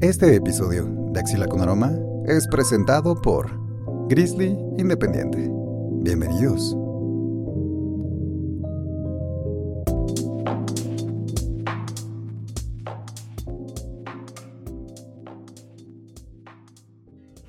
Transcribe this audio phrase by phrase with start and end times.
[0.00, 1.92] Este episodio de Axila con Aroma
[2.24, 3.50] es presentado por
[4.08, 5.50] Grizzly Independiente.
[6.04, 6.76] Bienvenidos.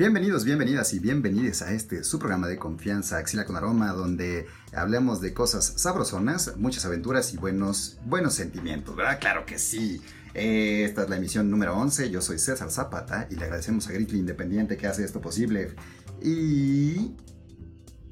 [0.10, 5.22] Bienvenidos, bienvenidas y bienvenidos a este su programa de confianza Axila con Aroma, donde hablemos
[5.22, 9.20] de cosas sabrosonas, muchas aventuras y buenos, buenos sentimientos, ¿verdad?
[9.20, 10.02] Claro que sí.
[10.34, 12.10] Eh, esta es la emisión número 11.
[12.10, 15.76] Yo soy César Zapata y le agradecemos a Grizzly Independiente que hace esto posible.
[16.24, 17.16] Y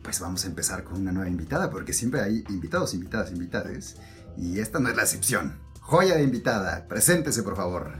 [0.04, 3.96] pues vamos a empezar con una nueva invitada, porque siempre hay invitados, invitadas, invitades.
[4.38, 5.58] Y esta no es la excepción.
[5.82, 7.92] Joya de invitada, preséntese por favor.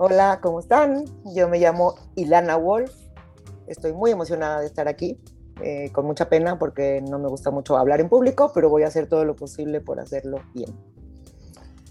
[0.00, 1.06] Hola, ¿cómo están?
[1.34, 2.92] Yo me llamo Ilana Wolf.
[3.66, 5.18] Estoy muy emocionada de estar aquí,
[5.60, 8.86] eh, con mucha pena porque no me gusta mucho hablar en público, pero voy a
[8.86, 10.70] hacer todo lo posible por hacerlo bien.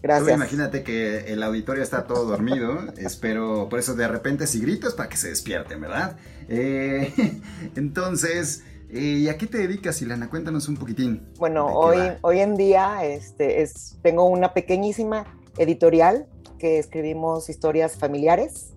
[0.02, 0.34] Gracias.
[0.34, 2.78] imagínate que el auditorio está todo dormido.
[2.98, 6.16] Espero, por eso de repente si gritas para que se despierten, ¿verdad?
[6.48, 7.14] Eh,
[7.76, 10.30] entonces, eh, ¿y a qué te dedicas, Ilana?
[10.30, 11.28] Cuéntanos un poquitín.
[11.40, 15.26] Bueno, hoy, hoy en día este, es, tengo una pequeñísima
[15.58, 16.28] editorial
[16.58, 18.74] que escribimos historias familiares.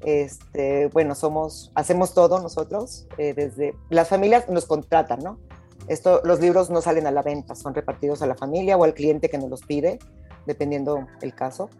[0.00, 5.38] Este, bueno, somos, hacemos todo nosotros, eh, desde las familias nos contratan, ¿no?
[5.86, 8.94] Esto, los libros no salen a la venta, son repartidos a la familia o al
[8.94, 9.98] cliente que nos los pide,
[10.46, 11.70] dependiendo el caso.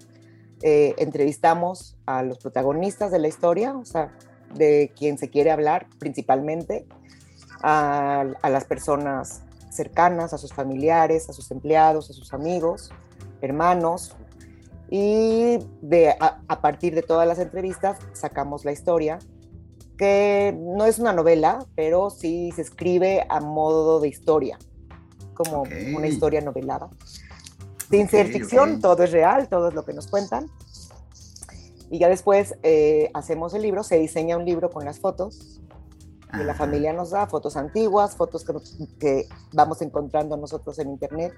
[0.63, 4.17] Eh, entrevistamos a los protagonistas de la historia, o sea,
[4.55, 6.87] de quien se quiere hablar principalmente,
[7.63, 12.91] a, a las personas cercanas, a sus familiares, a sus empleados, a sus amigos,
[13.41, 14.17] hermanos,
[14.95, 19.19] y de, a, partir de todas las entrevistas sacamos la historia,
[19.97, 24.59] que no es una novela, pero sí se escribe a modo de historia,
[25.33, 25.63] como
[25.97, 26.91] una historia novelada.
[27.89, 30.51] Sin ser ficción, todo es real, todo es lo que nos cuentan.
[31.91, 35.63] Y ya después eh, hacemos el libro, se diseña un libro con las fotos
[36.37, 38.53] que la familia nos da, fotos antiguas, fotos que,
[38.99, 41.33] que, vamos encontrando nosotros en internet,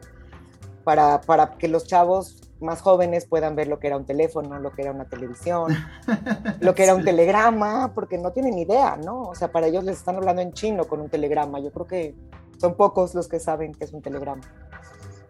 [0.84, 4.70] para, para que los chavos más jóvenes puedan ver lo que era un teléfono, lo
[4.70, 5.74] que era una televisión,
[6.60, 9.22] lo que era un telegrama, porque no tienen idea, ¿no?
[9.22, 11.60] O sea, para ellos les están hablando en chino con un telegrama.
[11.60, 12.14] Yo creo que
[12.58, 14.42] son pocos los que saben que es un telegrama.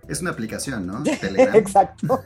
[0.09, 1.03] Es una aplicación, ¿no?
[1.55, 2.21] Exacto.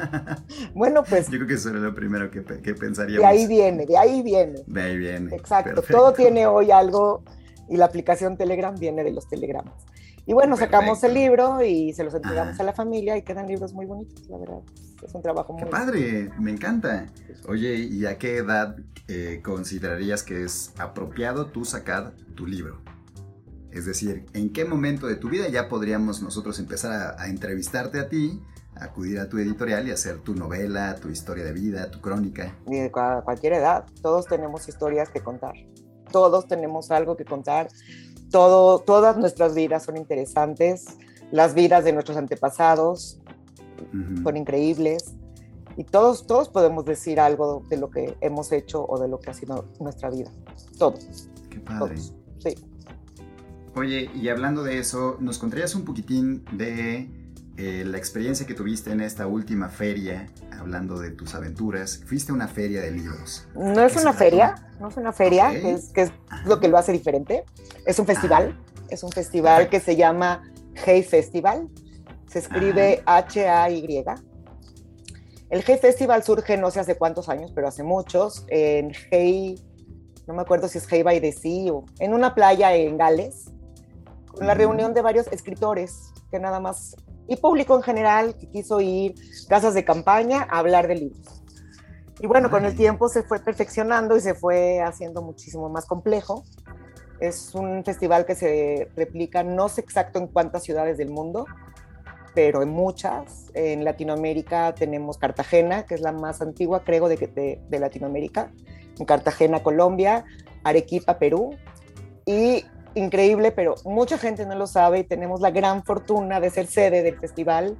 [0.74, 1.26] bueno, pues.
[1.26, 3.22] Yo creo que eso era lo primero que, que pensaríamos.
[3.22, 4.62] De ahí viene, de ahí viene.
[4.66, 5.34] De ahí viene.
[5.34, 5.82] Exacto.
[5.82, 7.22] Todo tiene hoy algo
[7.68, 9.74] y la aplicación Telegram viene de los telegramas.
[10.28, 13.72] Y bueno, sacamos el libro y se los entregamos a la familia y quedan libros
[13.72, 14.58] muy bonitos, la verdad.
[15.02, 15.62] Es un trabajo muy...
[15.62, 16.30] ¡Qué padre!
[16.38, 17.06] Me encanta.
[17.48, 18.76] Oye, ¿y a qué edad
[19.08, 22.82] eh, considerarías que es apropiado tú sacar tu libro?
[23.70, 28.10] Es decir, ¿en qué momento de tu vida ya podríamos nosotros empezar a, entrevistarte a
[28.10, 28.38] ti,
[28.76, 32.54] acudir a tu editorial y hacer tu novela, tu historia de vida, tu crónica?
[32.94, 33.86] a cualquier edad.
[34.02, 35.54] Todos tenemos historias que contar.
[36.12, 37.68] Todos tenemos algo que contar
[38.30, 40.98] todo, todas nuestras vidas son interesantes,
[41.30, 43.20] las vidas de nuestros antepasados
[44.22, 45.14] son increíbles
[45.76, 49.30] y todos, todos podemos decir algo de lo que hemos hecho o de lo que
[49.30, 50.30] ha sido nuestra vida.
[50.78, 51.28] Todos.
[51.48, 51.96] Qué padre.
[51.96, 52.54] Sí.
[53.76, 57.08] Oye, y hablando de eso, ¿nos contarías un poquitín de
[57.58, 62.00] eh, la experiencia que tuviste en esta última feria, hablando de tus aventuras?
[62.06, 63.48] Fuiste a una feria de libros.
[63.54, 66.12] No es una feria, no es una feria, que, es, que es
[66.46, 67.44] lo que lo hace diferente.
[67.84, 68.56] Es un festival,
[68.90, 70.42] es un festival que se llama
[70.74, 71.68] Hey Festival.
[72.28, 74.04] Se escribe H-A-Y.
[75.50, 79.60] El Hey Festival surge no sé hace cuántos años, pero hace muchos, en Hey,
[80.28, 83.50] no me acuerdo si es Hey by the Sea o en una playa en Gales,
[84.26, 86.96] con la reunión de varios escritores que nada más,
[87.28, 89.14] y público en general, que quiso ir,
[89.48, 91.42] casas de campaña, a hablar de libros.
[92.20, 96.42] Y bueno, con el tiempo se fue perfeccionando y se fue haciendo muchísimo más complejo.
[97.20, 101.46] Es un festival que se replica, no sé exacto en cuántas ciudades del mundo,
[102.34, 103.50] pero en muchas.
[103.54, 108.50] En Latinoamérica tenemos Cartagena, que es la más antigua, creo, de, de, Latinoamérica.
[108.98, 110.24] En Cartagena, Colombia,
[110.64, 111.56] Arequipa, Perú.
[112.26, 116.66] Y increíble, pero mucha gente no lo sabe y tenemos la gran fortuna de ser
[116.66, 117.76] sede del festival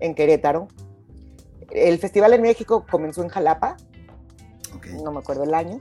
[0.00, 0.68] en Querétaro.
[1.70, 3.76] El festival en México comenzó en Jalapa,
[5.02, 5.80] no me acuerdo el año,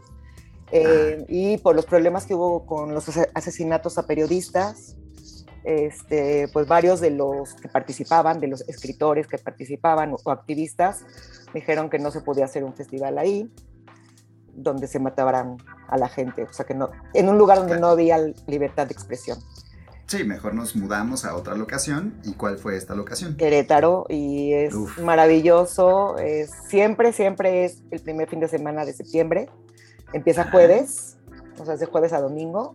[0.72, 4.96] eh, y por los problemas que hubo con los asesinatos a periodistas,
[5.64, 11.04] este, pues varios de los que participaban, de los escritores que participaban o activistas,
[11.54, 13.52] dijeron que no se podía hacer un festival ahí,
[14.64, 15.58] donde se mataban
[15.88, 18.18] a la gente, o sea que no, en un lugar donde no había
[18.48, 19.40] libertad de expresión.
[20.10, 22.20] Sí, mejor nos mudamos a otra locación.
[22.24, 23.38] ¿Y cuál fue esta locación?
[23.38, 24.74] Querétaro, y es
[25.04, 26.18] maravilloso.
[26.18, 29.50] Es, siempre, siempre es el primer fin de semana de septiembre.
[30.12, 31.18] Empieza jueves,
[31.60, 32.74] o sea, es de jueves a domingo.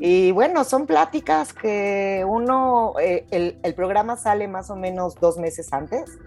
[0.00, 5.72] Y bueno, son pláticas que uno, eh, el, programa sale más o menos dos meses
[5.72, 6.18] antes.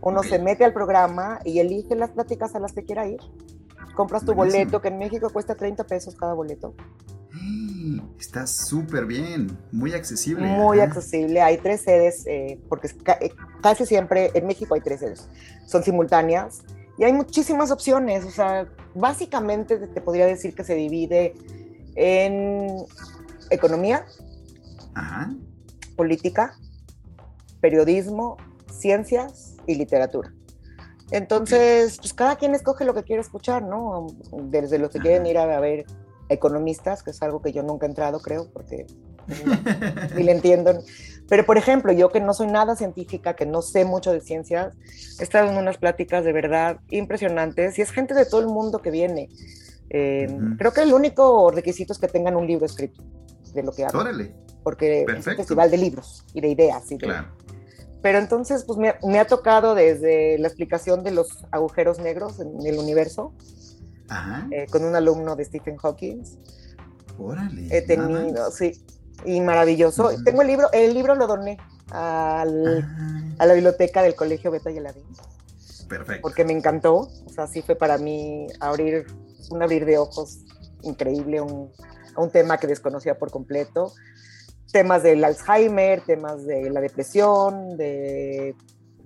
[0.00, 3.20] Uno se mete al programa y elige las pláticas a las que quiera ir.
[3.94, 6.74] Compras tu boleto, que en México cuesta 30 pesos cada boleto.
[8.18, 10.46] Está súper bien, muy accesible.
[10.46, 11.40] Muy accesible.
[11.40, 13.30] Hay tres sedes, eh, porque eh,
[13.62, 15.28] casi siempre en México hay tres sedes.
[15.66, 16.62] Son simultáneas
[16.98, 18.24] y hay muchísimas opciones.
[18.24, 21.34] O sea, básicamente te podría decir que se divide
[21.94, 22.84] en
[23.50, 24.04] economía,
[25.96, 26.54] política,
[27.60, 28.36] periodismo,
[28.70, 30.32] ciencias y literatura.
[31.10, 34.06] Entonces, pues cada quien escoge lo que quiere escuchar, ¿no?
[34.44, 35.84] Desde los que quieren ir a ver
[36.28, 38.86] economistas, que es algo que yo nunca he entrado, creo, porque
[40.16, 40.82] ni le entiendo.
[41.28, 44.74] Pero, por ejemplo, yo que no soy nada científica, que no sé mucho de ciencias,
[45.18, 48.80] he estado en unas pláticas de verdad impresionantes y es gente de todo el mundo
[48.80, 49.28] que viene.
[49.90, 53.02] Eh, creo que el único requisito es que tengan un libro escrito
[53.52, 54.06] de lo que hablan.
[54.06, 54.34] Órale.
[54.62, 56.84] Porque es un festival de libros y de ideas.
[56.98, 57.28] claro.
[58.02, 62.78] Pero entonces, pues me, ha tocado desde la explicación de los agujeros negros en el
[62.78, 63.34] universo,
[64.50, 66.22] eh, con un alumno de Stephen Hawking.
[67.18, 67.68] Órale.
[67.70, 68.84] He tenido, sí,
[69.24, 70.10] y maravilloso.
[70.24, 71.58] Tengo el libro, el libro lo doné
[71.90, 73.34] al, ah.
[73.38, 75.04] a la biblioteca del Colegio Beta y Aladín.
[75.88, 76.22] Perfecto.
[76.22, 79.06] Porque me encantó, o sea, sí fue para mí abrir,
[79.50, 80.38] un abrir de ojos
[80.82, 81.70] increíble, un,
[82.16, 83.92] un tema que desconocía por completo
[84.72, 88.54] temas del Alzheimer, temas de la depresión, de,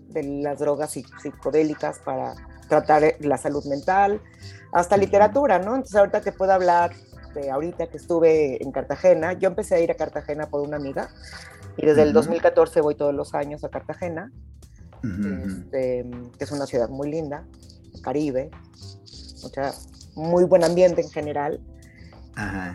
[0.09, 2.35] de las drogas psicodélicas para
[2.69, 4.21] tratar la salud mental,
[4.73, 5.75] hasta literatura, ¿no?
[5.75, 6.93] Entonces ahorita te puedo hablar
[7.35, 9.33] de ahorita que estuve en Cartagena.
[9.35, 11.09] Yo empecé a ir a Cartagena por una amiga
[11.77, 14.33] y desde el 2014 voy todos los años a Cartagena,
[15.03, 16.07] este,
[16.39, 17.45] que es una ciudad muy linda,
[18.03, 18.51] Caribe,
[19.43, 19.73] mucha,
[20.15, 21.61] muy buen ambiente en general.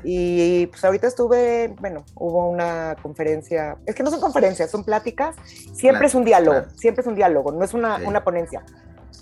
[0.03, 5.35] Y pues ahorita estuve, bueno, hubo una conferencia, es que no son conferencias, son pláticas,
[5.73, 8.63] siempre es un diálogo, siempre es un diálogo, no es una, una, ponencia.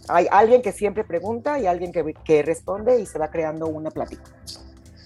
[0.09, 3.89] Hay alguien que siempre pregunta y alguien que, que responde y se va creando una
[3.89, 4.23] plática.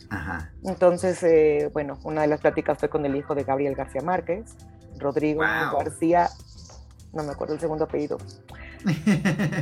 [0.10, 0.52] Ajá.
[0.64, 4.56] Entonces, eh, bueno, una de las pláticas fue con el hijo de Gabriel García Márquez,
[4.98, 6.30] Rodrigo García,
[7.14, 8.18] no me acuerdo el segundo apellido,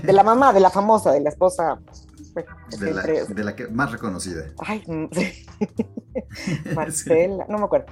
[0.04, 1.80] de la mamá, de la famosa, de la esposa
[2.80, 4.46] de, la, que más reconocida.
[4.60, 5.06] Ay, mm,
[6.76, 7.88] Marcela, no me acuerdo.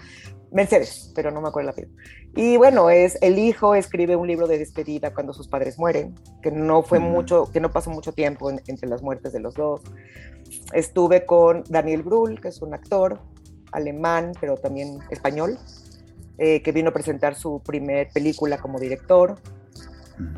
[0.52, 1.94] Mercedes, pero no me acuerdo la apellido.
[2.36, 6.52] Y bueno, es el hijo escribe un libro de despedida cuando sus padres mueren, que
[6.52, 9.82] no fue mucho, que no pasó mucho tiempo entre las muertes de los dos.
[10.74, 13.20] Estuve con Daniel Brühl, que es un actor
[13.72, 15.58] alemán, pero también español,
[16.38, 19.40] eh, que vino a presentar su primer película como director.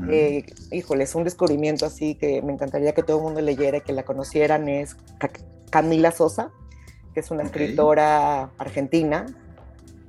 [0.10, 3.82] Eh, híjole, es un descubrimiento así que me encantaría que todo el mundo leyera y
[3.82, 4.68] que la conocieran.
[4.68, 4.98] Es
[5.70, 6.52] Camila Sosa,
[7.14, 9.26] que es una escritora argentina,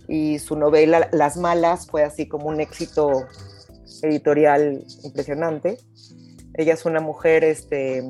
[0.08, 3.26] y su novela Las Malas fue así como un éxito
[4.02, 5.78] editorial impresionante.
[6.54, 8.02] Ella es una mujer este,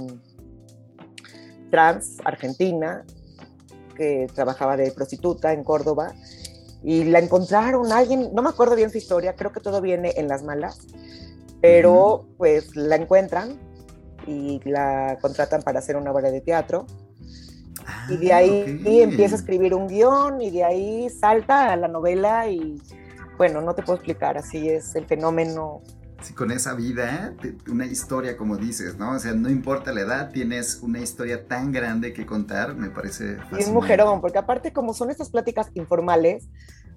[1.71, 3.05] trans argentina
[3.97, 6.15] que trabajaba de prostituta en Córdoba
[6.83, 10.27] y la encontraron alguien, no me acuerdo bien su historia, creo que todo viene en
[10.27, 10.87] Las Malas
[11.61, 13.59] pero pues la encuentran
[14.27, 16.87] y la contratan para hacer una obra de teatro.
[18.11, 21.89] Y de ah, ahí empieza a escribir un guion y de ahí salta a la
[21.89, 22.81] novela y
[23.37, 25.81] bueno, no te puedo explicar, así es el fenómeno.
[26.21, 27.35] Sí, con esa vida,
[27.71, 29.13] una historia como dices, ¿no?
[29.13, 33.39] O sea, no importa la edad, tienes una historia tan grande que contar, me parece.
[33.53, 36.49] Y es mujerón, porque aparte como son estas pláticas informales,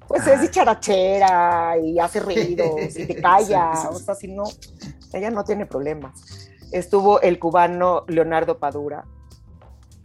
[0.08, 4.43] pues es dicharachera y hace ruidos y te calla, o sea, si no,
[5.13, 6.50] ella no tiene problemas.
[6.74, 9.05] Estuvo el cubano Leonardo Padura,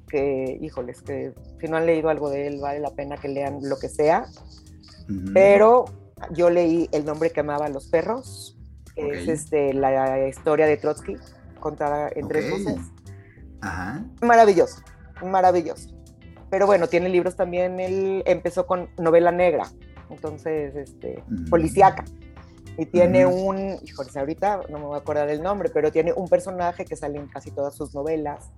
[0.08, 3.60] que, híjoles, que si no han leído algo de él, vale la pena que lean
[3.62, 4.26] lo que sea,
[5.32, 5.86] pero
[6.32, 8.58] yo leí El nombre que amaba a los perros,
[8.94, 11.16] que es este, la historia de Trotsky,
[11.60, 12.78] contada en tres voces.
[14.22, 14.82] Maravilloso,
[15.22, 15.90] maravilloso.
[16.50, 19.70] Pero bueno, tiene libros también, él empezó con novela negra,
[20.10, 22.04] entonces, este, policíaca.
[22.76, 26.28] Y tiene un, híjole, ahorita no me voy a acordar del nombre, pero tiene un
[26.28, 28.50] personaje que sale en casi todas sus novelas.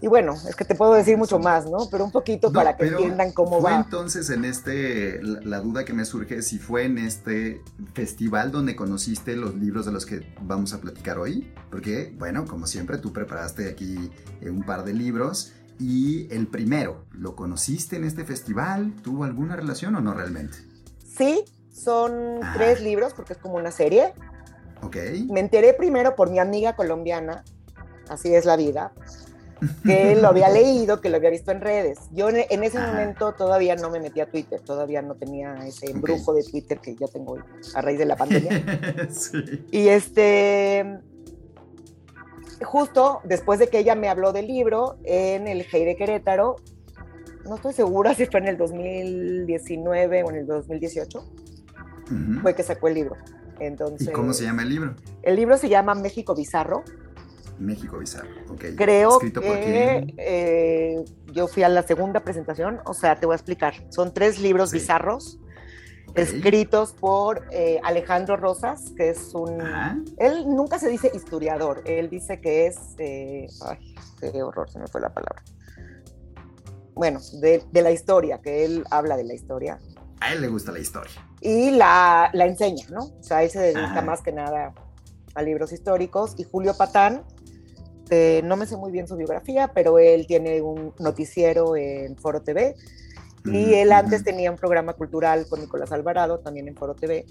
[0.00, 1.88] Y bueno, es que te puedo decir mucho más, ¿no?
[1.90, 3.78] Pero un poquito para que entiendan cómo fue va.
[3.78, 7.62] entonces en este, la, duda que me surge, si fue en este
[7.94, 12.66] festival donde conociste los libros de los que vamos a platicar hoy, porque, bueno, como
[12.68, 14.10] siempre, tú preparaste aquí
[14.42, 18.94] un par de libros Y el primero, ¿lo conociste en este festival?
[19.02, 20.58] ¿Tuvo alguna relación o no realmente?
[21.16, 22.52] Sí, son Ah.
[22.56, 24.12] tres libros porque es como una serie.
[24.82, 24.96] Ok.
[25.30, 27.44] Me enteré primero por mi amiga colombiana,
[28.08, 28.92] así es la vida,
[29.84, 31.98] que lo había leído, que lo había visto en redes.
[32.12, 32.92] Yo en, en ese Ajá.
[32.92, 36.94] momento todavía no me metía a Twitter, todavía no tenía ese embrujo de Twitter que
[36.94, 37.40] ya tengo hoy
[37.74, 39.08] a raíz de la pandemia.
[39.10, 39.64] sí.
[39.70, 41.00] Y este,
[42.62, 46.56] justo después de que ella me habló del libro en el Hey de Querétaro,
[47.44, 52.40] no estoy segura si fue en el 2019 o en el 2018, Ujú.
[52.42, 53.16] fue que sacó el libro.
[53.60, 54.94] Entonces, ¿Y cómo se llama el libro?
[55.22, 56.84] El libro se llama México Bizarro.
[57.58, 58.28] México Bizarro.
[58.76, 63.34] Creo ¿Escrito por que eh, yo fui a la segunda presentación, o sea, te voy
[63.34, 63.74] a explicar.
[63.90, 64.78] Son tres libros Sí.
[64.78, 65.38] bizarros
[66.14, 69.60] escritos por eh, Alejandro Rosas, que es un...
[69.60, 69.98] Ajá.
[70.16, 72.78] Él nunca se dice historiador, él dice que es...
[72.98, 75.42] eh, ay, qué horror, se me fue la palabra.
[76.94, 79.78] Bueno, de, de la historia, que él habla de la historia
[80.20, 81.12] A él le gusta la historia.
[81.40, 83.04] y la, la enseña, ¿no?
[83.04, 84.02] O sea, él se dedica Ajá.
[84.02, 84.72] más que nada
[85.34, 86.34] a libros históricos.
[86.38, 87.22] Y Julio Patán,
[88.10, 92.42] eh, no me sé muy bien su biografía, pero él tiene un noticiero en Foro
[92.42, 92.74] TV.
[93.44, 97.24] Y él antes tenía un programa cultural con Nicolás Alvarado, también en Foro TV.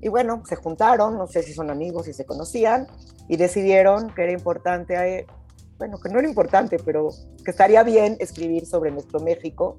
[0.00, 2.86] Y bueno, se juntaron, no sé si son amigos, si se conocían,
[3.28, 5.26] y decidieron que era importante, eh,
[5.76, 7.10] bueno, que no era importante, pero
[7.44, 9.76] que estaría bien escribir sobre nuestro México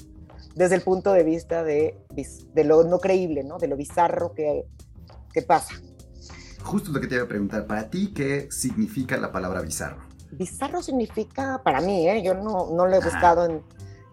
[0.55, 1.97] desde el punto de vista de,
[2.53, 3.57] de lo no creíble, ¿no?
[3.57, 4.65] De lo bizarro que,
[5.33, 5.73] que pasa.
[6.63, 7.65] Justo lo que te iba a preguntar.
[7.67, 10.01] ¿Para ti qué significa la palabra bizarro?
[10.31, 12.23] Bizarro significa, para mí, ¿eh?
[12.23, 13.61] yo no, no lo he buscado en,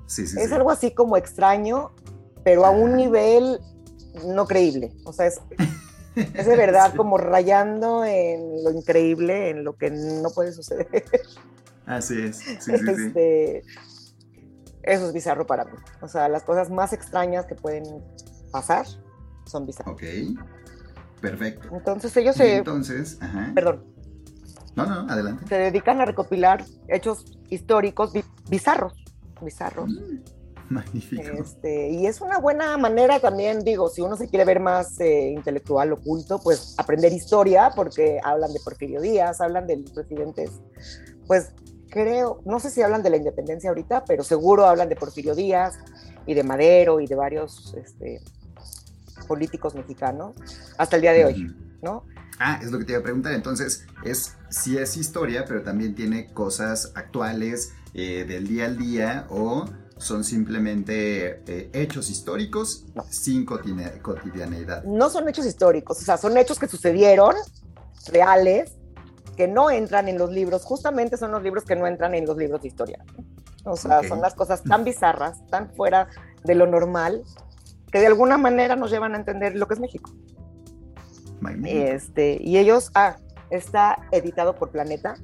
[0.08, 0.54] Sí, sí, es sí.
[0.54, 1.92] algo así como extraño,
[2.42, 3.60] pero a un nivel
[4.26, 4.90] no creíble.
[5.04, 5.38] O sea, es,
[6.16, 11.04] es de verdad como rayando en lo increíble, en lo que no puede suceder.
[11.84, 12.40] Así es.
[12.68, 13.64] Este,
[14.82, 15.72] eso es bizarro para mí.
[16.00, 17.84] O sea, las cosas más extrañas que pueden
[18.50, 18.86] pasar
[19.44, 19.92] son bizarras.
[19.94, 20.02] Ok.
[21.20, 21.68] Perfecto.
[21.72, 23.52] Entonces ellos Y se, entonces, ajá.
[23.54, 23.84] perdón,
[24.76, 25.44] No, no, adelante.
[25.48, 28.94] se dedican a recopilar hechos históricos bi- bizarros,
[29.40, 29.90] bizarros.
[29.90, 30.18] Mm,
[30.70, 31.22] Magnífico.
[31.22, 35.30] Este, y es una buena manera también, digo, si uno se quiere ver más eh,
[35.30, 40.50] intelectual, oculto, pues aprender historia, porque hablan de Porfirio Díaz, hablan de los presidentes,
[41.26, 41.52] pues
[41.88, 45.78] creo, no sé si hablan de la independencia ahorita, pero seguro hablan de Porfirio Díaz
[46.26, 48.20] y de Madero y de varios este,
[49.26, 50.34] políticos mexicanos
[50.76, 51.56] hasta el día de hoy.
[51.82, 52.04] ¿no?
[52.40, 53.32] Ah, es lo que te iba a preguntar.
[53.32, 59.26] Entonces, es sí es historia, pero también tiene cosas actuales eh, del día al día
[59.30, 59.64] o
[59.96, 63.04] son simplemente eh, hechos históricos No.
[63.10, 64.84] sin cotidianeidad.
[64.84, 67.34] No son hechos históricos, o sea, son hechos que sucedieron,
[68.06, 68.72] reales,
[69.36, 72.36] que no entran en los libros, justamente son los libros que no entran en los
[72.36, 73.04] libros de historia.
[73.64, 74.06] O sea, Ok.
[74.08, 76.08] son las cosas tan bizarras, tan fuera
[76.44, 77.24] de lo normal,
[77.90, 80.10] que de alguna manera nos llevan a entender lo que es México.
[81.64, 83.16] Este, y ellos, ah,
[83.50, 85.14] está editado por Planeta.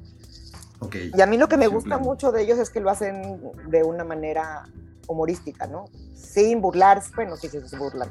[0.79, 0.95] ok.
[1.15, 3.83] Y a mí lo que me gusta mucho de ellos es que lo hacen de
[3.83, 4.63] una manera
[5.07, 5.85] humorística, ¿no?
[6.15, 8.09] Sin burlarse, bueno, sí, sí, se burlan.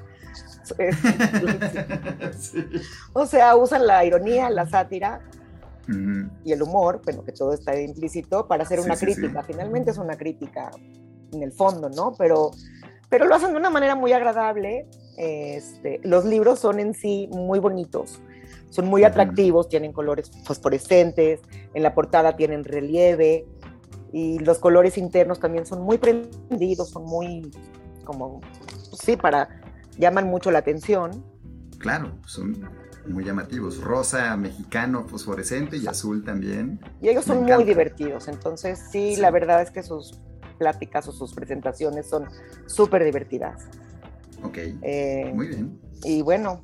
[2.38, 2.64] Sí.
[3.12, 5.20] O sea, usan la ironía, la sátira
[5.88, 6.30] Ujú.
[6.44, 9.42] y el humor, bueno, que todo está implícito para hacer Sí, una sí, crítica.
[9.42, 10.70] Finalmente es una crítica
[11.32, 12.14] en el fondo, ¿no?
[12.16, 12.52] Pero,
[13.14, 14.88] pero lo hacen de una manera muy agradable.
[15.16, 18.20] Este, los libros son en sí muy bonitos,
[18.70, 21.38] son muy atractivos, tienen colores fosforescentes,
[21.74, 23.46] en la portada tienen relieve
[24.12, 27.52] y los colores internos también son muy prendidos, son muy
[28.02, 28.40] como,
[29.00, 29.48] sí, para,
[29.96, 31.24] llaman mucho la atención.
[31.78, 32.68] Claro, son
[33.06, 33.80] muy llamativos.
[33.80, 36.80] Rosa, mexicano, fosforescente y azul también.
[37.00, 39.20] Y ellos Me son muy divertidos, entonces sí, Sí.
[39.20, 40.18] la verdad es que sus
[40.64, 42.26] pláticas o sus presentaciones son
[42.66, 43.64] súper divertidas.
[44.42, 44.56] Ok.
[44.80, 45.78] Eh, Muy bien.
[46.04, 46.62] y bueno,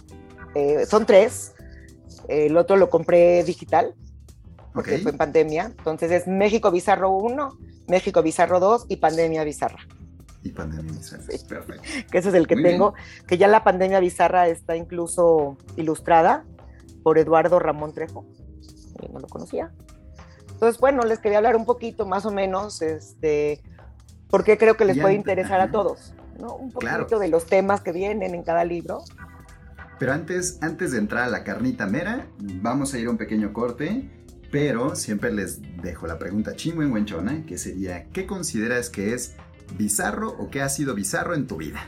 [0.54, 1.52] eh, son tres.
[2.28, 3.94] El otro lo compré digital,
[4.72, 5.66] porque fue en pandemia.
[5.76, 9.86] Entonces es México Bizarro 1, México Bizarro 2 y Pandemia Bizarra,
[10.42, 11.22] Y pandemia bizarra.
[11.28, 11.44] Sí.
[11.46, 11.82] Perfecto.
[12.10, 12.94] que ese es el que Muy tengo.
[13.26, 16.44] Que ya la Pandemia Bizarra está incluso ilustrada
[17.02, 18.24] por Eduardo Ramón Trejo.
[19.02, 19.70] Eh, no lo conocía.
[20.52, 23.62] Entonces, bueno, les quería hablar un poquito más o menos, este,
[24.30, 26.54] porque creo que les Ya, puede interesar a todos, ¿no?
[26.54, 27.18] Un poquito Claro.
[27.18, 29.02] de los temas que vienen en cada libro.
[29.98, 33.52] Pero antes, antes de entrar a la carnita mera, vamos a ir a un pequeño
[33.52, 34.08] corte.
[34.50, 39.34] Pero siempre les dejo la pregunta chingüengüenchona, que sería, ¿qué consideras que es
[39.78, 41.80] bizarro o qué ha sido bizarro en tu vida?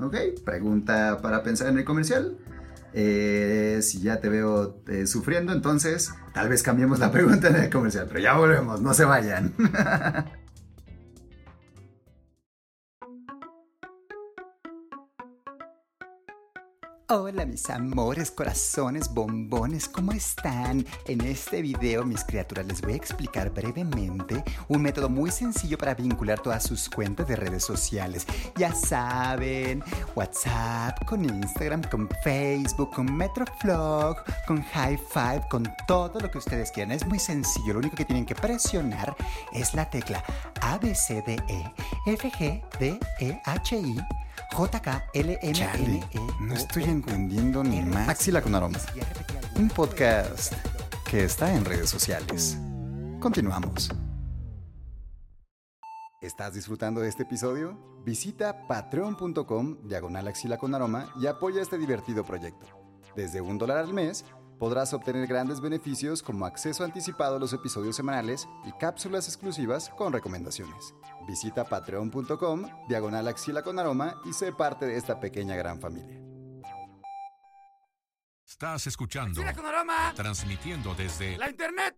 [0.00, 0.16] ¿Ok?
[0.44, 2.36] Pregunta para pensar en el comercial.
[2.92, 7.70] Eh, si ya te veo eh, sufriendo, entonces tal vez cambiemos la pregunta en el
[7.70, 9.52] comercial, pero ya volvemos, no se vayan.
[17.10, 20.84] Hola mis amores, corazones, bombones, ¿cómo están?
[21.06, 25.94] En este video, mis criaturas, les voy a explicar brevemente un método muy sencillo para
[25.94, 28.26] vincular todas sus cuentas de redes sociales.
[28.56, 29.82] Ya saben,
[30.14, 36.70] WhatsApp, con Instagram, con Facebook, con Metroflog, con High Five, con todo lo que ustedes
[36.70, 36.92] quieran.
[36.92, 39.16] Es muy sencillo, lo único que tienen que presionar
[39.54, 40.22] es la tecla
[40.60, 40.94] A, B,
[44.50, 45.52] D, E.
[45.52, 46.08] JKLMNE.
[46.40, 48.08] No estoy entendiendo ni más.
[48.08, 48.86] Axila con aromas.
[49.56, 50.52] Un podcast
[51.08, 52.58] que está en redes sociales.
[53.20, 53.90] Continuamos.
[56.20, 57.78] ¿Estás disfrutando de este episodio?
[58.04, 62.66] Visita patreon.com diagonal axila con aroma y apoya este divertido proyecto.
[63.14, 64.24] Desde un dólar al mes
[64.58, 70.12] podrás obtener grandes beneficios como acceso anticipado a los episodios semanales y cápsulas exclusivas con
[70.12, 70.94] recomendaciones.
[71.28, 76.18] Visita patreon.com, diagonal axila con aroma y sé parte de esta pequeña gran familia.
[78.46, 79.42] Estás escuchando.
[79.42, 80.14] Axila con aroma.
[80.16, 81.94] Transmitiendo desde la internet.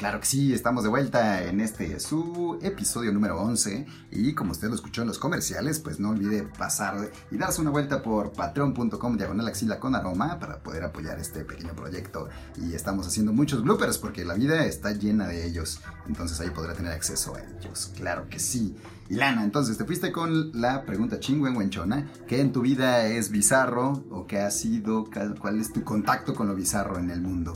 [0.00, 4.68] Claro que sí, estamos de vuelta en este su episodio número 11 y como usted
[4.68, 9.18] lo escuchó en los comerciales, pues no olvide pasar y darse una vuelta por patreon.com
[9.18, 13.98] diagonal axila con aroma para poder apoyar este pequeño proyecto y estamos haciendo muchos bloopers
[13.98, 18.26] porque la vida está llena de ellos, entonces ahí podrá tener acceso a ellos, claro
[18.30, 18.74] que sí.
[19.10, 24.02] Y Lana, entonces te fuiste con la pregunta chingüengüenchona, ¿qué en tu vida es bizarro
[24.10, 25.04] o qué ha sido,
[25.38, 27.52] cuál es tu contacto con lo bizarro en el mundo?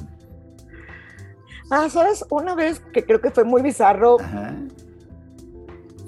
[1.70, 2.24] Ah, ¿sabes?
[2.30, 4.18] Una vez que creo que fue muy bizarro,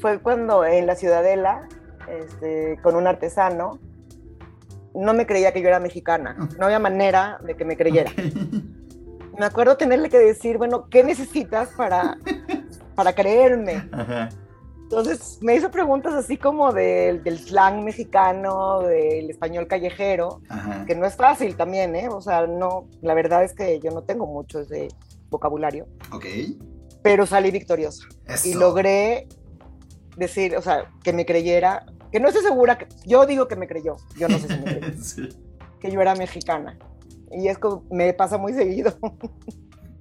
[0.00, 1.68] fue cuando en la Ciudadela,
[2.08, 3.78] este, con un artesano,
[4.94, 6.36] no me creía que yo era mexicana.
[6.58, 8.12] No había manera de que me creyera.
[9.38, 12.16] Me acuerdo tenerle que decir, bueno, ¿qué necesitas para,
[12.94, 13.88] para creerme?
[14.84, 20.40] Entonces me hizo preguntas así como del, del slang mexicano, del español callejero,
[20.86, 22.08] que no es fácil también, ¿eh?
[22.08, 24.88] O sea, no, la verdad es que yo no tengo mucho ese,
[25.30, 25.86] vocabulario.
[26.12, 26.26] Ok.
[27.02, 28.06] Pero salí victoriosa.
[28.45, 29.28] Y logré
[30.17, 33.69] decir, o sea, que me creyera, que no estoy segura, que, yo digo que me
[33.69, 35.28] creyó, yo no sé si me creyó, sí.
[35.80, 36.78] que yo era mexicana.
[37.30, 38.97] Y es como, me pasa muy seguido.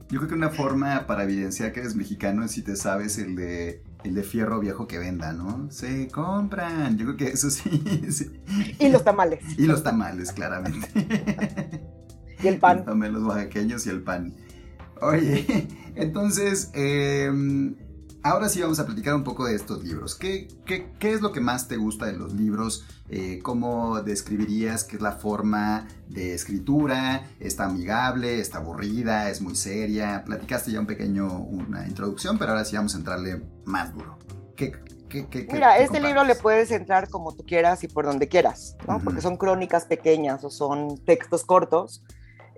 [0.07, 3.35] Yo creo que una forma para evidenciar que eres mexicano es si te sabes el
[3.35, 5.69] de el de fierro viejo que venda, ¿no?
[5.71, 6.95] Se compran.
[6.97, 7.83] Yo creo que eso sí.
[8.11, 8.39] sí.
[8.79, 9.41] Y los tamales.
[9.57, 10.88] Y los tamales, claramente.
[12.41, 12.85] y el pan.
[12.85, 14.35] También los oaxaqueños y el pan.
[15.01, 17.75] Oye, entonces, em,
[18.23, 20.15] ahora sí vamos a platicar un poco de estos libros.
[20.15, 22.86] ¿Qué, qué, qué es lo que más te gusta de los libros?
[23.10, 27.27] Eh, ¿Cómo describirías qué es la forma de escritura?
[27.39, 28.39] ¿Está amigable?
[28.39, 29.29] ¿Está aburrida?
[29.29, 30.23] ¿Es muy seria?
[30.25, 34.17] Platicaste ya un pequeño, una introducción, pero ahora sí vamos a entrarle más duro.
[34.55, 34.71] ¿Qué,
[35.10, 38.77] qué, qué, Mira, este libro le puedes entrar como tú quieras y por donde quieras,
[38.88, 38.99] ¿no?
[39.03, 42.03] Porque son crónicas pequeñas o son textos cortos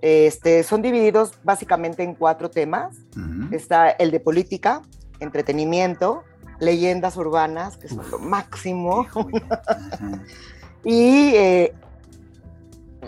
[0.00, 2.96] este, son divididos básicamente en cuatro temas.
[3.50, 4.82] Está el de política,
[5.20, 6.22] entretenimiento,
[6.60, 9.06] leyendas urbanas, que son lo máximo,
[10.84, 11.74] y eh,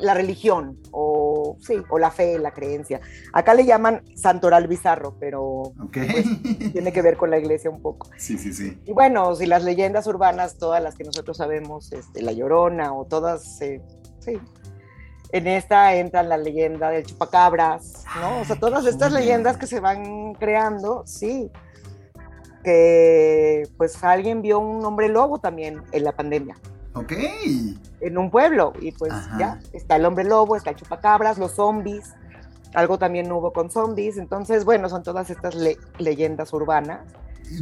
[0.00, 3.00] la religión, o sí, o la fe, la creencia.
[3.33, 6.24] Acá le llaman santoral bizarro, pero pues,
[6.72, 8.09] tiene que ver con la iglesia un poco.
[8.16, 8.79] Sí, sí, sí.
[8.87, 13.05] Y bueno, si las leyendas urbanas, todas las que nosotros sabemos, este, La Llorona o
[13.05, 13.83] todas, eh,
[14.20, 14.38] sí,
[15.33, 18.40] en esta entra la leyenda del chupacabras, ¿no?
[18.40, 21.51] O sea, todas estas leyendas que se van creando, sí.
[22.64, 26.57] Que pues alguien vio un hombre lobo también en la pandemia.
[26.95, 27.12] Ok.
[28.01, 28.73] En un pueblo.
[28.81, 32.14] Y pues ya, está el hombre lobo, está el chupacabras, los zombies.
[32.75, 34.16] Algo también hubo con zombies.
[34.16, 35.55] Entonces, bueno, son todas estas
[35.99, 37.01] leyendas urbanas.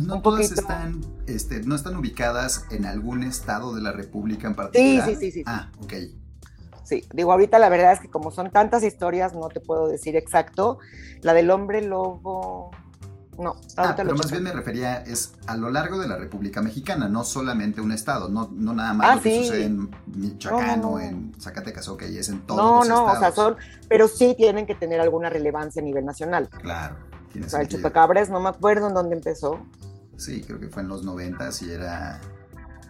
[0.01, 5.07] No todas están, este, no están ubicadas en algún estado de la República en particular.
[5.07, 5.43] Sí, sí, sí, sí.
[5.47, 5.95] Ah, ok.
[6.89, 10.17] Sí, digo, ahorita la verdad es que como son tantas historias, no te puedo decir
[10.17, 10.79] exacto.
[11.21, 12.71] La del hombre lobo,
[13.37, 13.57] no.
[13.77, 17.25] Ah, pero más bien me refería es a lo largo de la República Mexicana, no
[17.25, 21.35] solamente un estado, no, no nada más ah, lo que sucede en Michoacán o en
[21.39, 23.13] Zacatecas, ok, es en todos no, los estados.
[23.13, 26.49] No, o sea, son, pero sí tienen que tener alguna relevancia a nivel nacional.
[26.49, 26.97] Claro.
[27.31, 29.61] Tiene o sea, el chupacabras, no me acuerdo en dónde empezó.
[30.17, 32.19] Sí, creo que fue en los 90 y era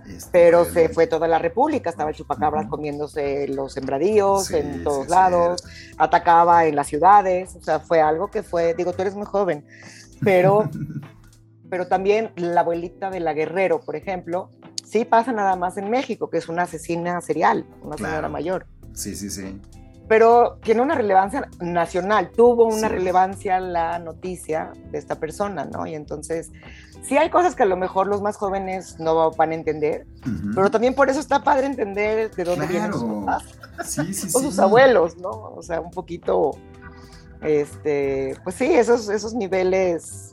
[0.09, 5.09] este, pero se fue toda la República, estaba el chupacabras comiéndose los sembradíos en todos
[5.09, 5.63] lados,
[5.97, 9.65] atacaba en las ciudades, o sea, fue algo que fue, digo, tú eres muy joven,
[10.23, 10.69] pero,
[11.71, 14.51] pero también la abuelita de la Guerrero, por ejemplo,
[14.85, 18.67] sí pasa nada más en México, que es una asesina serial, una señora mayor.
[18.95, 19.61] Sí, sí, sí.
[20.09, 25.87] pero tiene una relevancia nacional, tuvo una relevancia la noticia de esta persona, ¿no?
[25.87, 26.51] Y entonces,
[27.03, 30.07] sí hay cosas que a lo mejor los más jóvenes no van a entender,
[30.55, 33.45] pero también por eso está padre entender de dónde vienen sus papás
[34.35, 35.31] o sus abuelos, ¿no?
[35.31, 36.53] O sea, un poquito,
[37.43, 40.33] este, pues sí, esos, esos niveles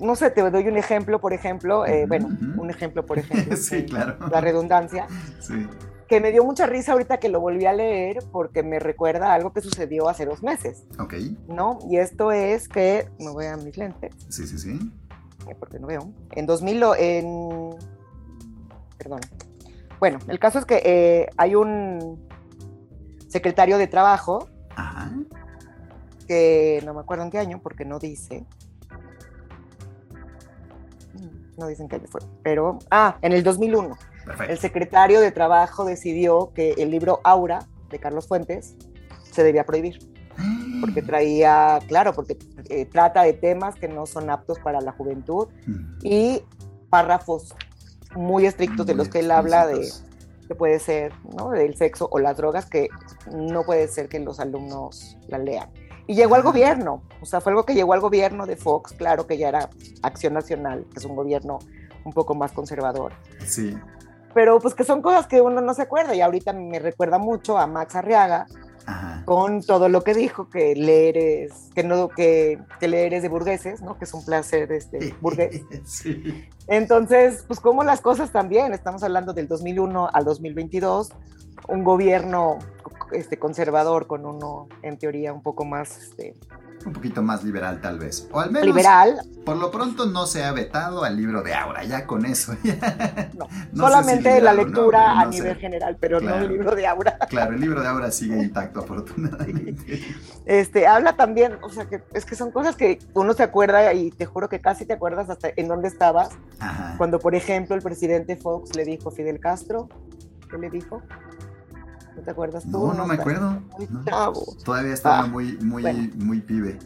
[0.00, 3.56] no sé, te doy un ejemplo, por ejemplo, eh, bueno, un ejemplo, por ejemplo.
[3.56, 4.16] sí, claro.
[4.30, 5.06] La redundancia.
[5.40, 5.66] Sí
[6.08, 9.52] que me dio mucha risa ahorita que lo volví a leer porque me recuerda algo
[9.52, 10.84] que sucedió hace dos meses.
[10.98, 11.14] Ok.
[11.48, 11.78] ¿No?
[11.90, 14.14] Y esto es que, me voy a mis lentes.
[14.28, 14.92] Sí, sí, sí.
[15.54, 16.10] Porque no veo.
[16.32, 17.70] En 2000, en...
[18.98, 19.20] Perdón.
[19.98, 22.26] Bueno, el caso es que eh, hay un
[23.28, 25.12] secretario de trabajo Ajá.
[26.26, 28.44] que no me acuerdo en qué año porque no dice.
[31.14, 33.96] Mm, no dicen qué año fue, pero, ah, en el 2001
[34.48, 38.76] el secretario de Trabajo decidió que el libro Aura de Carlos Fuentes
[39.22, 39.98] se debía prohibir.
[40.80, 42.36] Porque traía, claro, porque
[42.68, 45.98] eh, trata de temas que no son aptos para la juventud mm.
[46.02, 46.42] y
[46.90, 47.54] párrafos
[48.14, 49.88] muy estrictos de los que él habla de
[50.48, 51.50] que puede ser, ¿no?
[51.50, 52.88] Del sexo o las drogas que
[53.32, 55.70] no puede ser que los alumnos la lean.
[56.06, 59.26] Y llegó al gobierno, o sea, fue algo que llegó al gobierno de Fox, claro
[59.26, 59.70] que ya era
[60.02, 61.58] Acción Nacional, que es un gobierno
[62.04, 63.12] un poco más conservador.
[63.44, 63.76] Sí
[64.36, 67.56] pero pues que son cosas que uno no se acuerda y ahorita me recuerda mucho
[67.56, 68.46] a Max Arriaga
[69.24, 73.28] con todo lo que dijo, que leer es, que no, que, que leer es de
[73.28, 73.98] burgueses, ¿no?
[73.98, 75.62] Que es un placer este, burgués.
[75.84, 76.48] sí.
[76.68, 81.10] Entonces, pues como las cosas también, estamos hablando del 2001 al 2022,
[81.68, 82.58] un gobierno
[83.12, 86.34] este, conservador con uno, en teoría, un poco más este,
[86.86, 88.28] un poquito más liberal tal vez.
[88.32, 89.20] O al menos, liberal.
[89.44, 92.54] por lo pronto no se ha vetado al libro de Aura, ya con eso.
[93.34, 97.18] no, solamente la lectura a nivel general, pero no el libro de Aura.
[97.28, 100.00] Claro, el libro de Aura sigue intacto afortunadamente.
[100.44, 104.10] Este, habla también, o sea, que es que son cosas que uno se acuerda y
[104.10, 106.30] te juro que casi te acuerdas hasta en dónde estabas.
[106.98, 109.88] Cuando, por ejemplo, el presidente Fox le dijo a Fidel Castro,
[110.48, 111.02] ¿qué le dijo?
[112.16, 112.70] ¿No te acuerdas tú?
[112.70, 113.60] No, no, me acuerdo.
[114.64, 116.78] Todavía estaba ah, muy, muy, muy pibe.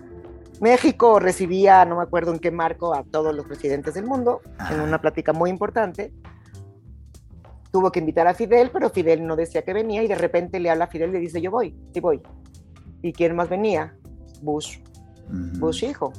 [0.61, 4.41] México recibía, no me acuerdo en qué marco, a todos los presidentes del mundo
[4.71, 6.13] en una plática muy importante.
[7.71, 10.69] Tuvo que invitar a Fidel, pero Fidel no decía que venía y de repente le
[10.69, 12.21] habla a Fidel y le dice, yo voy, sí voy.
[13.01, 13.97] ¿Y quién más venía?
[14.43, 14.79] Bush.
[15.29, 16.13] Bush hijo.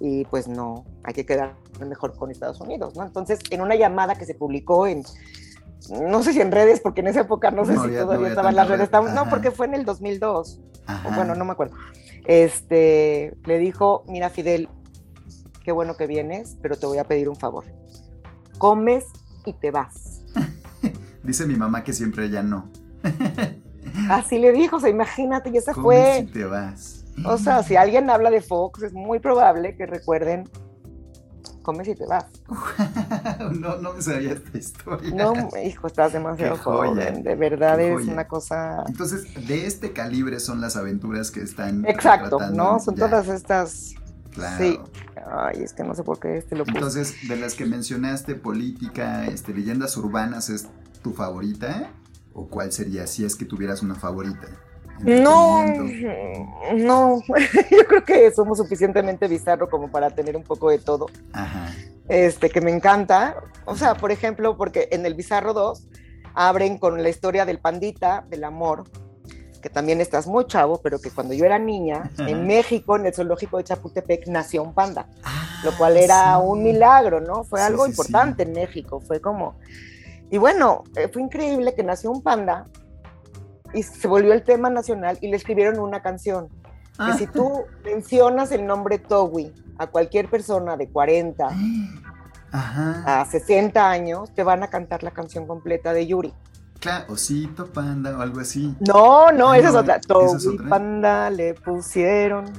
[0.00, 1.54] Y pues no, hay que quedar
[1.86, 3.04] mejor con Estados Unidos, ¿no?
[3.04, 5.04] Entonces, en una llamada que se publicó en
[5.90, 8.68] no sé si en redes, porque en esa época no sé si todavía estaban las
[8.68, 8.90] redes.
[9.14, 10.60] no, porque fue en el 2002.
[11.14, 11.76] Bueno, no me acuerdo.
[12.26, 14.68] Este, le dijo, mira Fidel,
[15.64, 17.64] qué bueno que vienes, pero te voy a pedir un favor.
[18.58, 19.04] Comes
[19.44, 20.22] y te vas.
[21.22, 22.68] Dice mi mamá que siempre ella no.
[24.10, 26.18] Así le dijo, o sea, imagínate, y esa Comes fue...
[26.20, 27.04] Y te vas.
[27.24, 30.48] O sea, si alguien habla de Fox, es muy probable que recuerden
[31.70, 32.26] comes y te vas.
[33.60, 35.14] no, no me sabía esta historia.
[35.14, 35.32] No,
[35.64, 37.22] hijo, estás demasiado joven.
[37.22, 38.82] De verdad es una cosa.
[38.88, 41.86] Entonces, de este calibre son las aventuras que están.
[41.86, 42.80] Exacto, ¿no?
[42.80, 43.94] Son todas estas.
[44.32, 44.64] Claro.
[44.64, 44.78] Sí.
[45.30, 46.78] Ay, es que no sé por qué este lo puse.
[46.78, 50.66] Entonces, de las que mencionaste, política, este, leyendas urbanas, ¿es
[51.02, 51.90] tu favorita?
[52.32, 54.48] ¿O cuál sería si es que tuvieras una favorita?
[55.02, 55.64] No,
[56.74, 57.22] no,
[57.70, 61.06] yo creo que somos suficientemente bizarro como para tener un poco de todo.
[61.32, 61.72] Ajá.
[62.08, 63.36] Este, que me encanta.
[63.64, 65.86] O sea, por ejemplo, porque en el Bizarro 2
[66.34, 68.84] abren con la historia del pandita, del amor,
[69.60, 73.14] que también estás muy chavo, pero que cuando yo era niña, en México, en el
[73.14, 77.44] zoológico de Chapultepec, nació un panda, ah, lo cual era un milagro, ¿no?
[77.44, 79.56] Fue algo importante en México, fue como...
[80.30, 82.66] Y bueno, eh, fue increíble que nació un panda
[83.72, 86.48] y se volvió el tema nacional y le escribieron una canción.
[87.06, 91.48] Que si tú mencionas el nombre Towi a cualquier persona de 40
[92.52, 96.34] a 60 años, te van a cantar la canción completa de Yuri.
[96.78, 98.74] Claro, osito panda o algo así.
[98.80, 100.00] No, no, esa es otra.
[100.00, 102.52] Towi panda le pusieron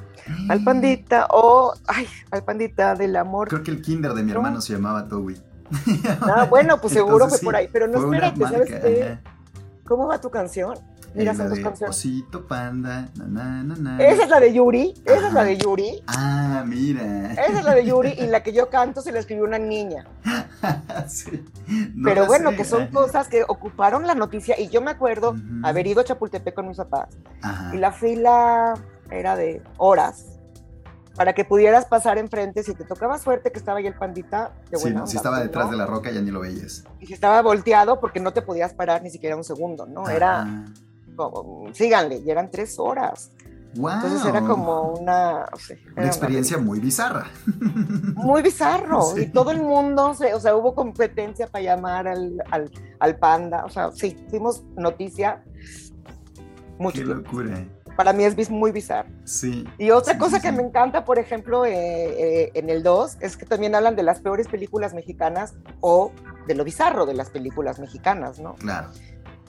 [0.49, 3.47] al pandita o, ay, al pandita del amor.
[3.47, 5.39] Creo que el kinder de mi hermano se llamaba Towi.
[6.21, 9.19] Ah, bueno, pues seguro fue por ahí, pero no espérate, ¿sabes qué?
[9.85, 10.77] ¿Cómo va tu canción?
[11.13, 11.95] Mira, son dos canciones.
[11.95, 16.03] Osito Panda, na, na, na, Esa es la de Yuri, esa es la de Yuri.
[16.07, 17.33] Ah, mira.
[17.33, 20.05] Esa es la de Yuri y la que yo canto se la escribió una niña.
[21.07, 21.43] sí.
[22.03, 26.01] Pero bueno, que son cosas que ocuparon la noticia y yo me acuerdo haber ido
[26.01, 27.09] a Chapultepec con mis papás
[27.73, 28.75] y la fila
[29.09, 30.39] era de horas
[31.15, 32.63] para que pudieras pasar enfrente.
[32.63, 35.75] Si te tocaba suerte que estaba ahí el pandita, de buena Si estaba detrás de
[35.75, 36.85] la roca ya ni lo veías.
[36.99, 40.07] Y si estaba volteado porque no te podías parar ni siquiera un segundo, ¿no?
[40.09, 40.65] Era
[41.73, 43.31] síganle, y eran tres horas.
[43.73, 45.47] Entonces era como una...
[45.95, 47.27] una experiencia muy bizarra.
[48.15, 49.17] Muy bizarro.
[49.17, 52.43] Y todo el mundo, o sea, hubo competencia para llamar al,
[52.99, 53.63] al, panda.
[53.65, 55.43] O sea, sí, fuimos noticia.
[56.77, 57.65] Mucho Qué locura.
[57.95, 59.09] Para mí es muy bizarro.
[59.25, 59.67] Sí.
[59.77, 63.45] Y otra cosa que me encanta, por ejemplo, eh, eh, en el 2, es que
[63.45, 66.11] también hablan de las peores películas mexicanas o
[66.47, 68.55] de lo bizarro de las películas mexicanas, ¿no?
[68.55, 68.89] Claro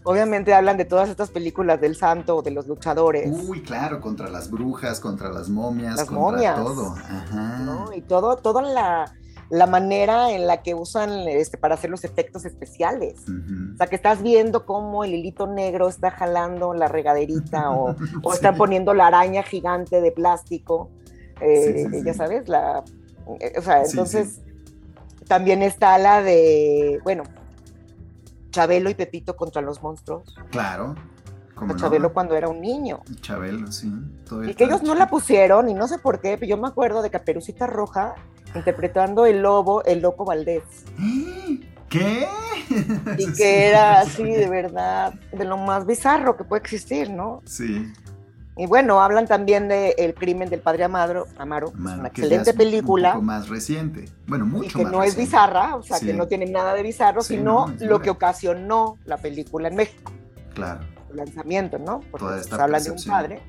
[0.05, 3.31] obviamente hablan de todas estas películas del santo, de los luchadores.
[3.47, 6.95] Uy, claro, contra las brujas, contra las momias, las contra momias, todo.
[6.97, 7.87] Ajá.
[7.95, 9.15] Y todo, toda la,
[9.51, 13.21] la, manera en la que usan este, para hacer los efectos especiales.
[13.75, 18.33] O sea, que estás viendo cómo el hilito negro está jalando la regaderita o, o
[18.33, 20.91] están poniendo la araña gigante de plástico.
[21.41, 22.83] Eh, ya sabes, la...
[23.41, 24.41] Eh, o sea, entonces...
[25.29, 27.23] También está la de, bueno,
[28.53, 30.37] Chabelo y Pepito contra los monstruos.
[30.51, 30.95] Claro.
[31.57, 33.01] Como Chabelo cuando era un niño.
[33.21, 33.93] Chabelo, sí.
[34.47, 37.03] y que ellos no la pusieron, y no sé por qué, pero yo me acuerdo
[37.03, 38.15] de Caperucita Roja
[38.55, 40.63] interpretando el lobo, el loco Valdés.
[41.89, 42.27] ¿Qué?
[43.19, 47.43] Y que era así, de verdad, de lo más bizarro que puede existir, ¿no?
[47.45, 47.93] Sí.
[48.57, 53.11] Y bueno, hablan también de El crimen del padre Amaro, Amaro, una excelente película.
[53.11, 56.29] Un poco más reciente, bueno, mucho y que no es bizarra, o sea, que no
[56.29, 60.13] tiene nada de bizarro, sino lo que ocasionó la película en México.
[60.55, 60.81] Claro.
[61.11, 62.01] El lanzamiento, ¿no?
[62.11, 63.43] Porque pues, hablan de un padre.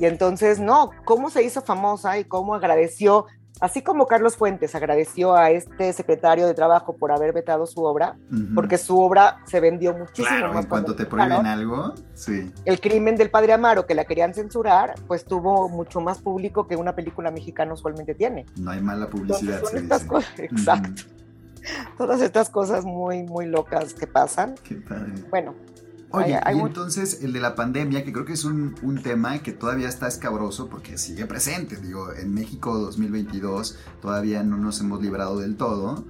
[0.00, 3.26] Y entonces, no, cómo se hizo famosa y cómo agradeció
[3.62, 8.16] Así como Carlos Fuentes agradeció a este secretario de Trabajo por haber vetado su obra,
[8.56, 10.64] porque su obra se vendió muchísimo claro, más.
[10.64, 12.50] En cuanto te prohíben algo, sí.
[12.64, 16.74] El crimen del padre Amaro, que la querían censurar, pues tuvo mucho más público que
[16.74, 18.46] una película mexicana usualmente tiene.
[18.56, 19.62] No hay mala publicidad.
[19.72, 21.02] estas cosas, exacto.
[21.96, 24.56] Todas estas cosas muy, muy locas que pasan.
[24.64, 25.12] Qué padre.
[25.30, 25.54] Bueno,
[26.12, 29.88] Oye, y entonces el de la pandemia, que creo que es un, tema que todavía
[29.88, 31.76] está escabroso porque sigue presente.
[31.76, 36.04] Digo, en México 2022 todavía no nos hemos librado del todo.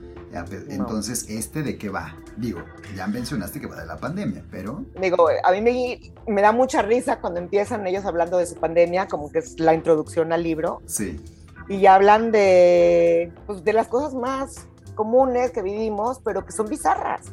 [0.68, 2.16] Entonces, ¿este de qué va?
[2.36, 2.60] Digo,
[2.96, 4.84] ya mencionaste que va de la pandemia, pero...
[4.98, 9.08] Digo, a mí me, me da mucha risa cuando empiezan ellos hablando de su pandemia,
[9.08, 10.80] como que es la introducción al libro.
[10.86, 11.20] Sí.
[11.68, 17.32] Y hablan de, pues, de las cosas más comunes que vivimos, pero que son bizarras,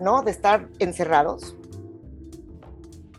[0.00, 0.22] ¿no?
[0.22, 1.56] De estar encerrados,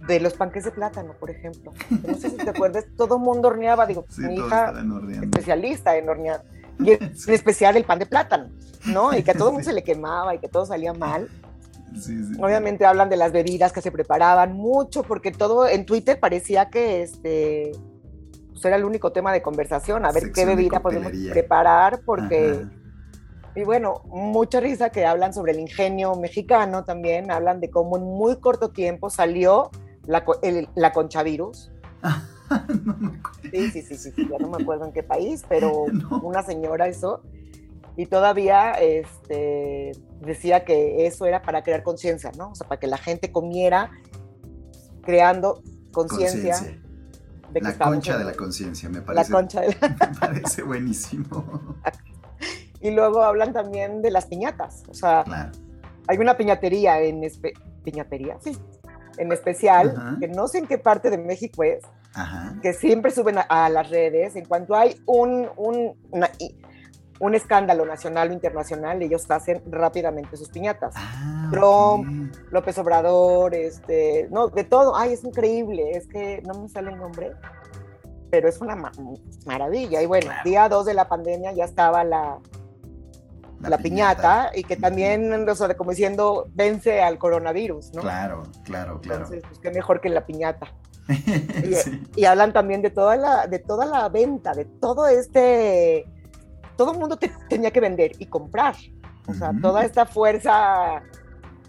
[0.09, 1.71] de los panques de plátano, por ejemplo.
[1.89, 4.73] No sé si te acuerdas, todo el mundo horneaba, digo, mi hija
[5.21, 6.43] especialista en hornear,
[6.79, 8.49] y en especial el pan de plátano,
[8.85, 9.15] ¿no?
[9.15, 11.29] Y que a todo el mundo se le quemaba y que todo salía mal.
[12.39, 17.01] Obviamente hablan de las bebidas que se preparaban mucho, porque todo en Twitter parecía que
[17.01, 17.71] este
[18.51, 22.65] pues era el único tema de conversación, a ver qué bebida podemos preparar, porque...
[23.55, 28.03] Y bueno, mucha risa que hablan sobre el ingenio mexicano también, hablan de cómo en
[28.03, 29.71] muy corto tiempo salió
[30.09, 30.25] la,
[30.75, 31.71] la conchavirus.
[33.51, 35.83] sí, sí, sí, sí, ya no me acuerdo en qué país, pero
[36.23, 37.21] una señora eso.
[37.95, 39.91] Y todavía este,
[40.21, 42.51] decía que eso era para crear conciencia, ¿no?
[42.51, 43.91] O sea, para que la gente comiera
[45.03, 46.55] creando conciencia.
[47.53, 49.31] La concha de la conciencia, me parece.
[49.31, 49.89] La concha de la...
[49.89, 51.77] Me parece buenísimo.
[52.81, 54.83] Y luego hablan también de las piñatas.
[54.87, 55.25] O sea,
[56.07, 57.29] hay una piñatería en...
[57.83, 58.37] ¿Piñatería?
[58.39, 58.57] Sí,
[59.19, 61.83] en especial, que no sé en qué parte de México es,
[62.61, 65.95] que siempre suben a, las redes, en cuanto hay un, un,
[67.19, 70.93] un, escándalo nacional o internacional, ellos hacen rápidamente sus piñatas.
[70.95, 76.69] Ah, Trump, López Obrador, este, no, de todo, ay, es increíble, es que no me
[76.69, 77.33] sale el nombre,
[78.31, 78.75] pero es una
[79.45, 80.01] maravilla.
[80.01, 82.39] Y bueno, día 2 de la pandemia ya estaba la,
[83.61, 84.51] la, piñata.
[84.55, 88.01] y que también, o sea, como diciendo, vence al coronavirus, ¿no?
[88.01, 89.23] Claro, claro, claro.
[89.23, 90.67] Entonces, pues qué mejor que la piñata.
[92.15, 96.05] y, hablan también de toda la, de toda la venta, de todo este,
[96.75, 97.17] todo el mundo
[97.49, 98.75] tenía que vender y comprar.
[99.27, 101.01] O sea, toda esta fuerza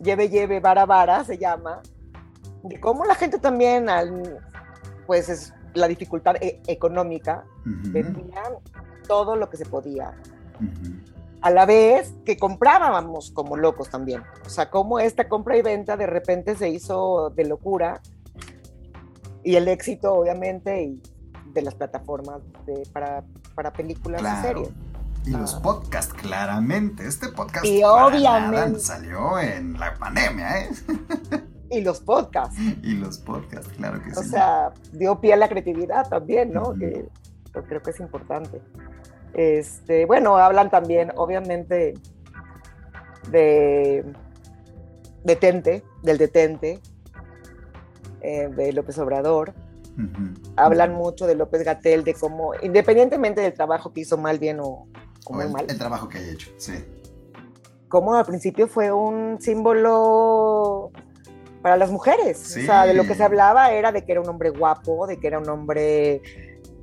[0.02, 1.80] lleve, lleve, vara, vara, se llama,
[2.62, 4.38] de cómo la gente también, al,
[5.06, 8.54] pues es la dificultad e, económica, vendían
[9.06, 10.14] todo lo que se podía
[11.42, 14.22] a la vez que comprábamos como locos también.
[14.44, 18.00] O sea, como esta compra y venta de repente se hizo de locura
[19.42, 21.02] y el éxito, obviamente, y
[21.52, 22.42] de las plataformas
[22.92, 23.24] para,
[23.54, 24.68] para, películas y series.
[25.24, 25.62] Y los ah.
[25.62, 27.06] podcasts, claramente.
[27.06, 30.70] Este podcast y obviamente, salió en la pandemia, ¿eh?
[31.70, 32.58] Y los podcasts.
[32.58, 34.18] Y los podcasts, claro que sí.
[34.18, 36.74] O sea, dio pie a la creatividad también, ¿no?
[36.74, 37.08] Que
[37.52, 38.60] creo que es importante.
[39.34, 41.94] Este, bueno, hablan también, obviamente,
[43.30, 44.04] de
[45.24, 46.80] detente, del detente,
[48.20, 49.54] eh, de López Obrador.
[50.56, 54.86] Hablan mucho de López Gatel, de cómo, independientemente del trabajo que hizo mal, bien o,
[55.28, 55.66] muy el, mal.
[55.68, 56.72] El trabajo que haya hecho, sí.
[57.88, 60.90] Cómo al principio fue un símbolo
[61.60, 62.56] para las mujeres.
[62.56, 65.18] O sea, de lo que se hablaba era de que era un hombre guapo, de
[65.18, 66.22] que era un hombre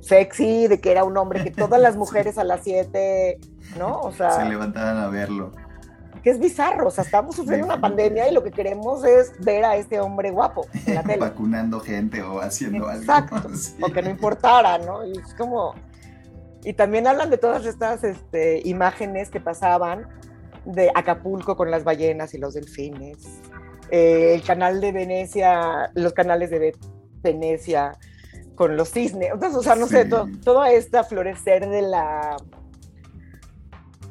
[0.00, 3.38] sexy, de que era un hombre que todas las mujeres a las 7,
[3.78, 4.00] ¿no?
[4.00, 4.32] O sea.
[4.32, 5.52] Se levantaban a verlo.
[6.22, 9.64] Que es bizarro, o sea, estamos sufriendo una pandemia y lo que queremos es ver
[9.64, 11.18] a este hombre guapo en la tele.
[11.18, 13.00] Vacunando gente o haciendo algo.
[13.00, 13.36] Exacto,
[13.80, 15.06] o que no importara, ¿no?
[15.06, 15.74] Y es como.
[16.64, 20.08] Y también hablan de todas estas este, imágenes que pasaban
[20.64, 23.40] de Acapulco con las ballenas y los delfines.
[23.90, 26.76] Eh, el canal de Venecia, los canales de
[27.22, 27.96] Venecia
[28.58, 32.36] con los cisnes, o sea, no sé, todo, este florecer de la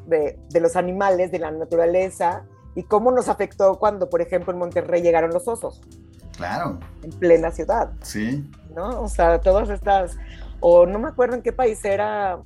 [0.06, 5.02] de, los animales, de la naturaleza, y cómo nos afectó cuando, por ejemplo, en Monterrey
[5.02, 5.82] llegaron los osos.
[6.38, 6.80] Claro.
[7.04, 7.92] En plena ciudad.
[8.04, 8.50] Sí.
[8.74, 9.02] ¿No?
[9.02, 10.16] O sea, todas estas,
[10.62, 12.40] o no me acuerdo en qué país era,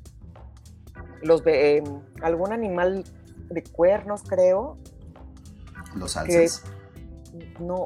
[1.22, 1.86] los de em,
[2.24, 3.04] algún animal
[3.52, 4.80] de cuernos, creo.
[5.96, 6.64] Los alces.
[7.60, 7.84] no,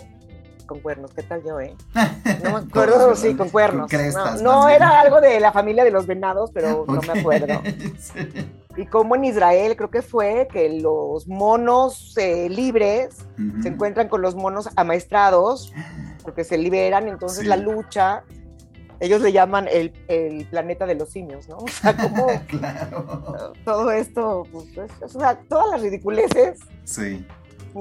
[0.65, 1.75] con cuernos, ¿qué tal yo, eh?
[2.43, 3.91] No me acuerdo, sí, con cuernos.
[3.91, 7.61] no, no era algo de la familia de los venados, pero no me acuerdo.
[8.77, 13.25] Y como en Israel, creo que fue que los monos eh, libres
[13.61, 15.71] se encuentran con los monos amaestrados,
[16.23, 18.25] porque se liberan, entonces la lucha,
[18.99, 21.59] ellos le llaman el, el, planeta de los simios, ¿no?
[21.59, 22.27] O sea, como
[23.63, 26.59] todo esto, pues, o sea, todas las ridiculeces.
[26.83, 27.25] Sí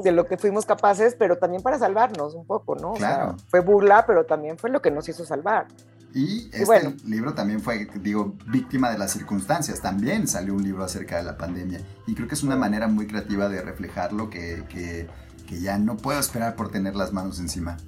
[0.02, 2.92] de lo que fuimos capaces, pero también para salvarnos un poco, ¿no?
[2.94, 3.36] Claro.
[3.48, 5.66] fue burla, pero también fue lo que nos hizo salvar.
[6.14, 9.80] Y este libro también fue, digo, víctima de las circunstancias.
[9.80, 11.80] También salió un libro acerca de la pandemia.
[12.06, 15.08] Y creo que es una manera muy creativa de reflejarlo que, que,
[15.48, 17.78] que ya no puedo esperar por tener las manos encima.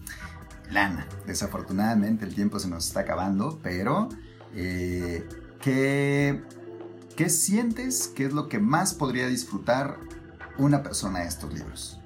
[0.70, 4.08] Lana, desafortunadamente el tiempo se nos está acabando, pero
[4.56, 5.24] eh,
[5.60, 6.42] ¿qué,
[7.14, 9.98] ¿qué sientes que es lo que más podría disfrutar
[10.58, 12.00] una persona de estos libros?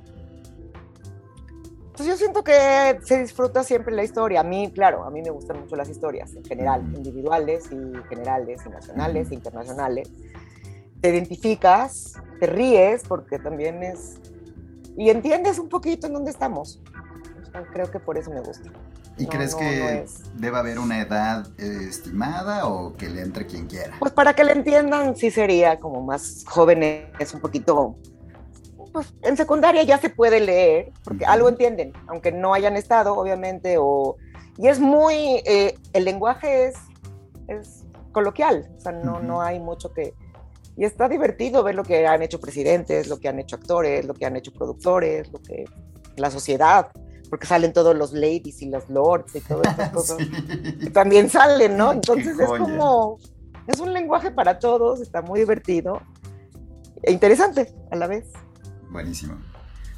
[2.01, 4.41] Pues yo siento que se disfruta siempre la historia.
[4.41, 8.63] A mí, claro, a mí me gustan mucho las historias en general, individuales y generales,
[8.65, 10.11] y nacionales e internacionales.
[11.03, 14.17] Te identificas, te ríes, porque también es...
[14.97, 16.81] Y entiendes un poquito en dónde estamos.
[17.73, 18.71] creo que por eso me gusta.
[19.19, 23.95] ¿Y crees que debe haber una edad eh, estimada o que le entre quien quiera?
[23.99, 27.97] Pues para que le entiendan, sí sería como más jóvenes, un poquito
[28.93, 33.77] pues en secundaria ya se puede leer, porque algo entienden, aunque no hayan estado, obviamente,
[33.79, 34.17] o...
[34.57, 36.77] Y es muy, eh, el lenguaje es,
[37.49, 40.15] es coloquial, o sea, no, no hay mucho que...
[40.77, 44.15] Y está divertido ver lo que han hecho presidentes, lo que han hecho actores, lo
[44.15, 45.65] que han hecho productores, lo que...
[46.17, 46.89] la sociedad,
[47.29, 50.19] porque salen todos los ladies y los lords y todas esas cosas.
[50.81, 51.93] Y también salen, ¿no?
[51.93, 53.19] Entonces es como...
[53.67, 56.01] Es un lenguaje para todos, está muy divertido
[57.03, 58.25] e interesante a la vez.
[58.91, 59.37] Buenísimo.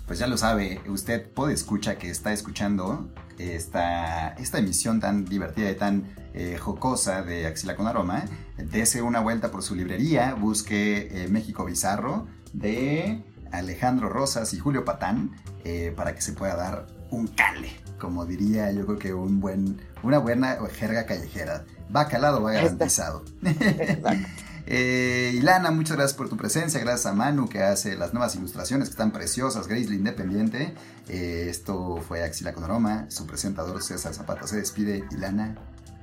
[0.07, 5.71] Pues ya lo sabe, usted puede escuchar que está escuchando esta, esta emisión tan divertida
[5.71, 8.25] y tan eh, jocosa de Axila con Aroma.
[8.59, 14.85] Dese una vuelta por su librería, busque eh, México Bizarro de Alejandro Rosas y Julio
[14.85, 15.31] Patán
[15.65, 19.81] eh, para que se pueda dar un cale, como diría yo creo que un buen,
[20.03, 21.65] una buena jerga callejera.
[21.95, 23.25] Va calado, va garantizado.
[24.67, 28.89] Eh, Ilana, muchas gracias por tu presencia, gracias a Manu que hace las nuevas ilustraciones
[28.89, 30.75] que están preciosas, Grace la Independiente.
[31.09, 35.05] Eh, esto fue Axila con Aroma, su presentador César Zapata se despide.
[35.11, 35.57] Ilana,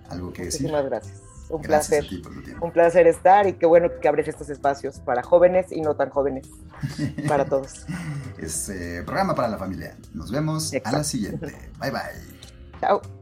[0.10, 0.62] ¿algo que decir?
[0.62, 1.22] Muchísimas gracias.
[1.50, 2.06] Un placer.
[2.62, 6.10] Un placer estar y qué bueno que abres estos espacios para jóvenes y no tan
[6.10, 6.48] jóvenes.
[7.28, 7.86] para todos.
[8.38, 9.98] Es eh, programa para la familia.
[10.13, 11.48] Nos vemos a la siguiente.
[11.80, 12.80] Bye bye.
[12.80, 13.18] Chao.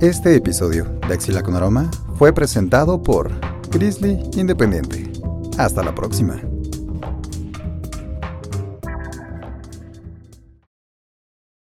[0.00, 3.32] Este episodio de Axila con Aroma fue presentado por
[3.72, 5.10] Grizzly Independiente.
[5.58, 6.40] Hasta la próxima.